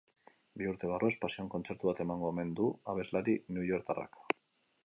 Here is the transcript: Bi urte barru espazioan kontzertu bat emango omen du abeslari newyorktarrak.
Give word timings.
Bi 0.61 0.69
urte 0.69 0.89
barru 0.91 1.11
espazioan 1.13 1.51
kontzertu 1.55 1.91
bat 1.91 2.01
emango 2.07 2.31
omen 2.33 2.57
du 2.61 2.73
abeslari 2.95 3.37
newyorktarrak. 3.59 4.23